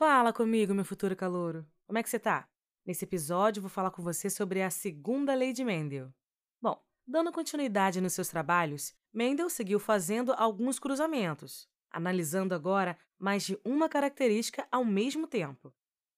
Fala 0.00 0.32
comigo, 0.32 0.72
meu 0.72 0.82
futuro 0.82 1.14
calouro. 1.14 1.66
Como 1.86 1.98
é 1.98 2.02
que 2.02 2.08
você 2.08 2.18
tá? 2.18 2.48
Nesse 2.86 3.04
episódio, 3.04 3.60
vou 3.60 3.68
falar 3.68 3.90
com 3.90 4.02
você 4.02 4.30
sobre 4.30 4.62
a 4.62 4.70
segunda 4.70 5.34
lei 5.34 5.52
de 5.52 5.62
Mendel. 5.62 6.10
Bom, 6.58 6.82
dando 7.06 7.30
continuidade 7.30 8.00
nos 8.00 8.14
seus 8.14 8.28
trabalhos, 8.28 8.94
Mendel 9.12 9.50
seguiu 9.50 9.78
fazendo 9.78 10.32
alguns 10.32 10.78
cruzamentos, 10.78 11.68
analisando 11.90 12.54
agora 12.54 12.96
mais 13.18 13.44
de 13.44 13.60
uma 13.62 13.90
característica 13.90 14.66
ao 14.72 14.86
mesmo 14.86 15.26
tempo. 15.26 15.70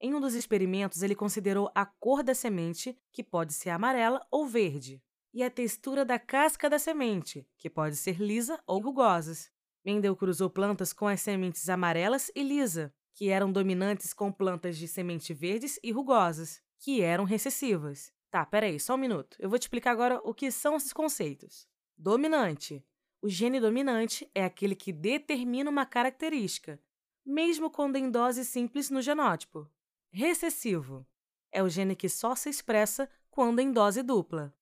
Em 0.00 0.14
um 0.14 0.22
dos 0.22 0.32
experimentos, 0.32 1.02
ele 1.02 1.14
considerou 1.14 1.70
a 1.74 1.84
cor 1.84 2.22
da 2.22 2.34
semente, 2.34 2.98
que 3.12 3.22
pode 3.22 3.52
ser 3.52 3.68
amarela 3.68 4.26
ou 4.30 4.46
verde, 4.46 5.02
e 5.34 5.42
a 5.42 5.50
textura 5.50 6.02
da 6.02 6.18
casca 6.18 6.70
da 6.70 6.78
semente, 6.78 7.46
que 7.58 7.68
pode 7.68 7.96
ser 7.96 8.22
lisa 8.22 8.58
ou 8.66 8.80
rugosas. 8.80 9.52
Mendel 9.84 10.16
cruzou 10.16 10.48
plantas 10.48 10.94
com 10.94 11.06
as 11.06 11.20
sementes 11.20 11.68
amarelas 11.68 12.32
e 12.34 12.42
lisa, 12.42 12.90
que 13.16 13.30
eram 13.30 13.50
dominantes 13.50 14.12
com 14.12 14.30
plantas 14.30 14.76
de 14.76 14.86
semente 14.86 15.32
verdes 15.32 15.80
e 15.82 15.90
rugosas, 15.90 16.62
que 16.78 17.00
eram 17.00 17.24
recessivas. 17.24 18.12
Tá, 18.30 18.44
peraí, 18.44 18.78
só 18.78 18.94
um 18.94 18.98
minuto. 18.98 19.38
Eu 19.40 19.48
vou 19.48 19.58
te 19.58 19.62
explicar 19.62 19.92
agora 19.92 20.20
o 20.22 20.34
que 20.34 20.50
são 20.50 20.76
esses 20.76 20.92
conceitos. 20.92 21.66
Dominante. 21.96 22.84
O 23.22 23.28
gene 23.30 23.58
dominante 23.58 24.30
é 24.34 24.44
aquele 24.44 24.74
que 24.74 24.92
determina 24.92 25.70
uma 25.70 25.86
característica, 25.86 26.78
mesmo 27.24 27.70
quando 27.70 27.96
em 27.96 28.10
dose 28.10 28.44
simples 28.44 28.90
no 28.90 29.00
genótipo. 29.00 29.66
Recessivo. 30.12 31.06
É 31.50 31.62
o 31.62 31.70
gene 31.70 31.96
que 31.96 32.10
só 32.10 32.34
se 32.34 32.50
expressa 32.50 33.08
quando 33.30 33.60
em 33.60 33.72
dose 33.72 34.02
dupla, 34.02 34.54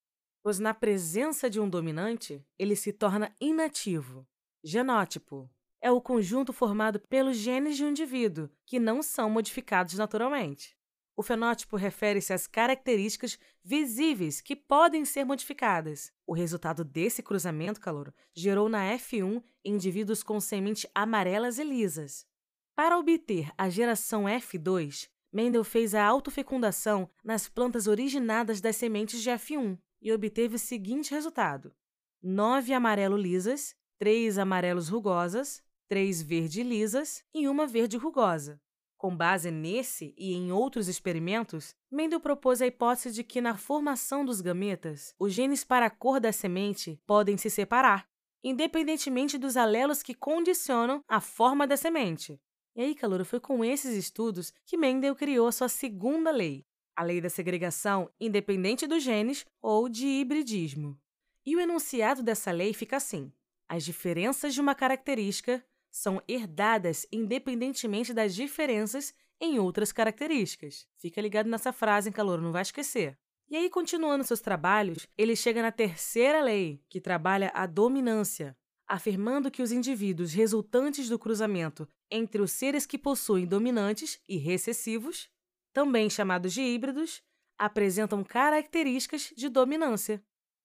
pois 0.45 0.61
na 0.61 0.73
presença 0.73 1.51
de 1.51 1.59
um 1.59 1.69
dominante, 1.69 2.47
ele 2.57 2.77
se 2.77 2.93
torna 2.93 3.35
inativo. 3.41 4.25
Genótipo 4.63 5.51
é 5.85 5.91
o 5.91 6.01
conjunto 6.01 6.51
formado 6.51 6.99
pelos 6.99 7.37
genes 7.37 7.77
de 7.77 7.85
um 7.85 7.91
indivíduo, 7.91 8.49
que 8.65 8.81
não 8.81 9.03
são 9.03 9.29
modificados 9.29 9.99
naturalmente. 9.99 10.75
O 11.15 11.23
fenótipo 11.23 11.77
refere-se 11.77 12.33
às 12.33 12.47
características 12.47 13.39
visíveis 13.63 14.41
que 14.41 14.57
podem 14.57 15.05
ser 15.05 15.27
modificadas. 15.27 16.11
O 16.27 16.33
resultado 16.33 16.85
desse 16.85 17.23
cruzamento 17.23 17.83
calor 17.83 18.15
gerou 18.35 18.67
na 18.67 18.95
F1 18.95 19.43
indivíduos 19.63 20.23
com 20.23 20.41
semente 20.41 20.89
amarelas 20.95 21.59
e 21.59 21.65
lisas. 21.65 22.27
Para 22.75 22.99
obter 22.99 23.53
a 23.59 23.69
geração 23.69 24.25
F2, 24.25 25.11
Mendel 25.31 25.65
fez 25.65 25.95
a 25.95 26.03
autofecundação 26.03 27.11
nas 27.23 27.47
plantas 27.47 27.87
originadas 27.87 28.59
das 28.59 28.77
sementes 28.77 29.23
de 29.23 29.29
F1 29.29 29.79
e 30.01 30.11
obteve 30.15 30.57
o 30.57 30.59
seguinte 30.59 31.11
resultado: 31.11 31.75
nove 32.23 32.73
amarelo 32.73 33.19
lisas 33.19 33.77
três 33.99 34.39
amarelos 34.39 34.89
rugosas, 34.89 35.63
três 35.89 36.23
verde 36.23 36.63
lisas 36.63 37.23
e 37.33 37.49
uma 37.49 37.67
verde 37.67 37.97
rugosa. 37.97 38.61
Com 38.97 39.15
base 39.15 39.51
nesse 39.51 40.15
e 40.17 40.33
em 40.33 40.51
outros 40.51 40.89
experimentos, 40.89 41.75
Mendel 41.91 42.21
propôs 42.21 42.63
a 42.63 42.67
hipótese 42.67 43.13
de 43.13 43.23
que 43.23 43.41
na 43.41 43.57
formação 43.57 44.25
dos 44.25 44.41
gametas, 44.41 45.15
os 45.19 45.33
genes 45.33 45.63
para 45.63 45.87
a 45.87 45.91
cor 45.91 46.19
da 46.19 46.33
semente 46.33 46.99
podem 47.07 47.37
se 47.37 47.51
separar, 47.51 48.09
independentemente 48.43 49.37
dos 49.37 49.57
alelos 49.57 50.03
que 50.03 50.15
condicionam 50.15 51.03
a 51.07 51.21
forma 51.21 51.67
da 51.67 51.77
semente. 51.77 52.41
E 52.75 52.81
aí, 52.81 52.95
Calouro, 52.95 53.25
foi 53.25 53.41
com 53.41 53.65
esses 53.65 53.95
estudos 53.97 54.53
que 54.65 54.77
Mendel 54.77 55.15
criou 55.15 55.49
a 55.49 55.53
sua 55.53 55.69
segunda 55.69 56.31
lei, 56.31 56.65
a 56.97 57.03
lei 57.03 57.21
da 57.21 57.29
segregação 57.29 58.11
independente 58.19 58.87
dos 58.87 59.03
genes 59.03 59.45
ou 59.61 59.89
de 59.89 60.07
hibridismo. 60.07 60.99
E 61.45 61.55
o 61.55 61.61
enunciado 61.61 62.23
dessa 62.23 62.51
lei 62.51 62.73
fica 62.73 62.97
assim: 62.97 63.33
as 63.69 63.85
diferenças 63.85 64.55
de 64.55 64.61
uma 64.61 64.75
característica 64.75 65.65
são 65.95 66.21
herdadas 66.27 67.07
independentemente 67.13 68.13
das 68.13 68.35
diferenças 68.35 69.15
em 69.41 69.61
outras 69.61 69.93
características. 69.93 70.89
Fica 70.97 71.21
ligado 71.21 71.49
nessa 71.49 71.73
frase, 71.73 72.09
em 72.09 72.13
calor, 72.13 72.41
não 72.41 72.51
vai 72.51 72.63
esquecer. 72.63 73.17
E 73.49 73.57
aí, 73.57 73.71
continuando 73.71 74.25
seus 74.25 74.41
trabalhos, 74.41 75.07
ele 75.17 75.37
chega 75.37 75.63
na 75.63 75.71
terceira 75.71 76.43
lei, 76.43 76.83
que 76.89 77.01
trabalha 77.01 77.53
a 77.55 77.65
dominância, 77.65 78.57
afirmando 78.89 79.53
que 79.53 79.63
os 79.63 79.71
indivíduos 79.71 80.33
resultantes 80.33 81.09
do 81.09 81.17
cruzamento 81.17 81.89
entre 82.11 82.43
os 82.43 82.51
seres 82.51 82.87
que 82.87 82.99
possuem 82.99 83.47
dominantes 83.47 84.21
e 84.29 84.37
recessivos, 84.37 85.31
também 85.73 86.11
chamados 86.11 86.53
de 86.53 86.61
híbridos, 86.61 87.23
apresentam 87.57 88.25
características 88.25 89.33
de 89.37 89.49
dominância. 89.49 90.21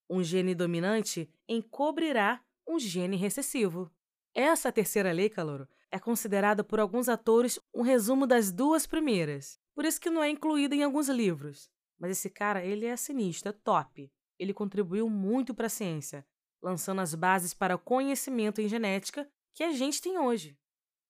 Um 0.10 0.24
gene 0.24 0.56
dominante 0.56 1.30
encobrirá 1.48 2.42
um 2.68 2.80
gene 2.80 3.16
recessivo. 3.16 3.92
Essa 4.34 4.72
terceira 4.72 5.12
lei, 5.12 5.30
Calouro, 5.30 5.68
é 5.92 6.00
considerada 6.00 6.64
por 6.64 6.80
alguns 6.80 7.10
atores 7.10 7.60
um 7.74 7.82
resumo 7.82 8.28
das 8.28 8.52
duas 8.52 8.86
primeiras. 8.86 9.60
Por 9.74 9.86
isso 9.86 10.00
que 10.00 10.10
não 10.10 10.24
é 10.24 10.30
incluída 10.30 10.76
em 10.76 10.84
alguns 10.84 11.10
livros. 11.10 11.70
Mas 11.98 12.12
esse 12.12 12.30
cara, 12.30 12.64
ele 12.64 12.86
é 12.86 12.96
sinistro, 12.96 13.50
é 13.50 13.52
top. 13.52 14.12
Ele 14.38 14.54
contribuiu 14.54 15.10
muito 15.10 15.54
para 15.54 15.66
a 15.66 15.70
ciência, 15.70 16.26
lançando 16.62 17.02
as 17.02 17.14
bases 17.16 17.54
para 17.54 17.76
o 17.76 17.80
conhecimento 17.80 18.62
em 18.62 18.68
genética 18.68 19.30
que 19.54 19.64
a 19.64 19.72
gente 19.72 20.02
tem 20.02 20.18
hoje. 20.18 20.58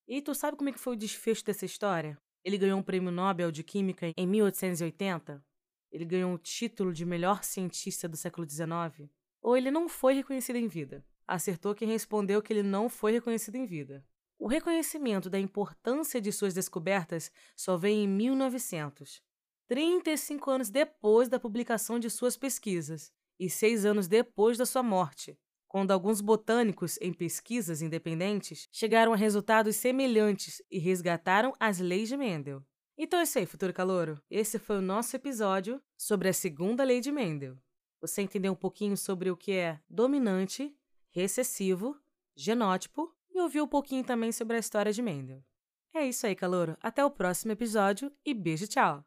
E 0.08 0.22
tu 0.22 0.34
sabe 0.34 0.58
como 0.58 0.69
é 0.69 0.72
que 0.72 0.79
foi 0.79 0.94
o 0.94 0.97
desfecho 0.97 1.46
dessa 1.46 1.66
história? 1.66 2.18
Ele 2.44 2.58
ganhou 2.58 2.79
um 2.79 2.84
prêmio 2.84 3.12
Nobel 3.12 3.52
de 3.52 3.63
Química 3.63 4.12
em 4.16 4.25
1880? 4.25 5.44
Ele 5.91 6.06
ganhou 6.06 6.34
o 6.34 6.38
título 6.38 6.94
de 6.94 7.06
melhor 7.06 7.44
cientista 7.44 8.08
do 8.08 8.18
século 8.18 8.50
XIX? 8.50 9.09
Ou 9.41 9.56
ele 9.56 9.69
não 9.69 9.88
foi 9.88 10.16
reconhecido 10.16 10.56
em 10.56 10.68
vida? 10.68 11.06
Acertou 11.29 11.75
quem 11.75 11.88
respondeu 11.88 12.41
que 12.41 12.51
ele 12.51 12.63
não 12.63 12.90
foi 12.90 13.12
reconhecido 13.12 13.56
em 13.56 13.66
vida. 13.66 14.03
O 14.38 14.47
reconhecimento 14.47 15.29
da 15.29 15.40
importância 15.40 16.19
de 16.19 16.31
suas 16.31 16.53
descobertas 16.53 17.31
só 17.56 17.78
vem 17.78 18.06
em 18.06 18.07
1900, 18.07 19.22
35 19.67 20.50
anos 20.50 20.69
depois 20.69 21.29
da 21.29 21.40
publicação 21.40 22.00
de 22.00 22.09
suas 22.09 22.35
pesquisas 22.35 23.12
e 23.40 23.50
seis 23.50 23.85
anos 23.85 24.07
depois 24.07 24.57
da 24.57 24.66
sua 24.66 24.81
morte, 24.81 25.38
quando 25.67 25.91
alguns 25.91 26.19
botânicos, 26.19 26.97
em 27.00 27.13
pesquisas 27.13 27.81
independentes, 27.81 28.67
chegaram 28.72 29.13
a 29.13 29.16
resultados 29.16 29.75
semelhantes 29.75 30.61
e 30.72 30.79
resgataram 30.79 31.53
as 31.59 31.79
leis 31.79 32.09
de 32.09 32.17
Mendel. 32.17 32.63
Então 32.97 33.19
é 33.19 33.23
isso 33.23 33.38
aí, 33.38 33.46
futuro 33.46 33.72
calouro. 33.72 34.22
Esse 34.29 34.57
foi 34.57 34.79
o 34.79 34.81
nosso 34.81 35.16
episódio 35.16 35.81
sobre 35.96 36.28
a 36.28 36.34
segunda 36.34 36.84
lei 36.84 37.00
de 37.00 37.11
Mendel. 37.11 37.56
Você 38.01 38.22
entendeu 38.22 38.53
um 38.53 38.56
pouquinho 38.56 38.97
sobre 38.97 39.29
o 39.29 39.38
que 39.38 39.51
é 39.51 39.79
dominante 39.90 40.75
recessivo, 41.12 41.97
genótipo 42.36 43.14
e 43.30 43.40
ouviu 43.40 43.64
um 43.64 43.68
pouquinho 43.68 44.03
também 44.03 44.31
sobre 44.31 44.56
a 44.58 44.59
história 44.59 44.94
de 44.94 45.02
Mendel. 45.02 45.44
É 45.94 46.06
isso 46.06 46.25
aí, 46.25 46.36
calouro. 46.36 46.78
Até 46.81 47.03
o 47.03 47.12
próximo 47.12 47.52
episódio 47.52 48.12
e 48.25 48.34
beijo, 48.34 48.68
tchau! 48.68 49.03